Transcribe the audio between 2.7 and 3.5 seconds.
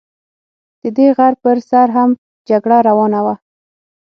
روانه وه.